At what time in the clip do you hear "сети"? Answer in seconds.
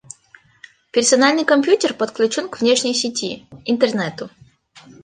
2.95-3.45